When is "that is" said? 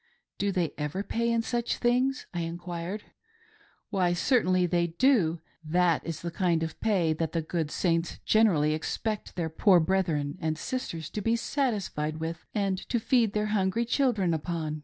5.63-6.23